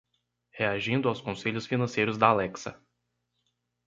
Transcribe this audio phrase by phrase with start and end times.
[0.57, 2.81] Reagindo aos conselhos financeiros da Alexa